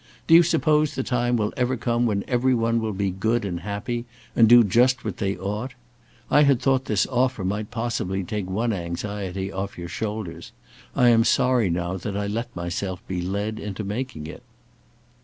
Do 0.25 0.33
you 0.33 0.41
suppose 0.41 0.95
the 0.95 1.03
time 1.03 1.37
will 1.37 1.53
ever 1.55 1.77
come 1.77 2.07
when 2.07 2.23
every 2.27 2.55
one 2.55 2.81
will 2.81 2.91
be 2.91 3.11
good 3.11 3.45
and 3.45 3.59
happy 3.59 4.05
and 4.35 4.49
do 4.49 4.63
just 4.63 5.05
what 5.05 5.17
they 5.17 5.37
ought? 5.37 5.75
I 6.31 6.43
thought 6.55 6.85
this 6.85 7.05
offer 7.05 7.45
might 7.45 7.69
possibly 7.69 8.23
take 8.23 8.49
one 8.49 8.73
anxiety 8.73 9.51
off 9.51 9.77
your 9.77 9.89
shoulders. 9.89 10.53
I 10.95 11.09
am 11.09 11.23
sorry 11.23 11.69
now 11.69 11.97
that 11.97 12.17
I 12.17 12.25
let 12.25 12.55
myself 12.55 13.07
be 13.07 13.21
led 13.21 13.59
into 13.59 13.83
making 13.83 14.25
it." 14.25 14.41